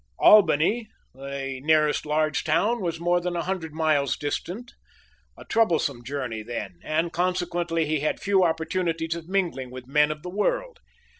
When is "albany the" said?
0.17-1.59